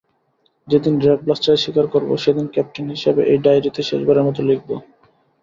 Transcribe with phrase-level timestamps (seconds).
[0.67, 4.75] যেদিন রেড ব্লাস্টারের শিকার করবো, সেদিন ক্যাপ্টেন হিসাবে এই ডায়েরিতে শেষবারের মতো লিখবো।